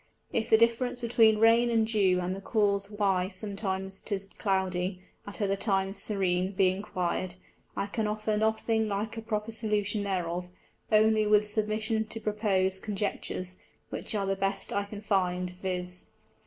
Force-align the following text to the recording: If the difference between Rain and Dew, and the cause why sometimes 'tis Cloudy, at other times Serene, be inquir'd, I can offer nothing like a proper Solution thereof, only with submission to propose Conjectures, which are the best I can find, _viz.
If 0.33 0.49
the 0.49 0.57
difference 0.57 0.99
between 0.99 1.37
Rain 1.37 1.69
and 1.69 1.85
Dew, 1.85 2.19
and 2.19 2.35
the 2.35 2.41
cause 2.41 2.89
why 2.89 3.27
sometimes 3.27 4.01
'tis 4.01 4.25
Cloudy, 4.39 5.03
at 5.27 5.43
other 5.43 5.55
times 5.55 6.01
Serene, 6.01 6.53
be 6.53 6.71
inquir'd, 6.71 7.35
I 7.77 7.85
can 7.85 8.07
offer 8.07 8.35
nothing 8.35 8.87
like 8.87 9.15
a 9.15 9.21
proper 9.21 9.51
Solution 9.51 10.01
thereof, 10.01 10.49
only 10.91 11.27
with 11.27 11.47
submission 11.47 12.05
to 12.07 12.19
propose 12.19 12.79
Conjectures, 12.79 13.57
which 13.91 14.15
are 14.15 14.25
the 14.25 14.35
best 14.35 14.73
I 14.73 14.85
can 14.85 15.01
find, 15.01 15.53
_viz. 15.63 16.05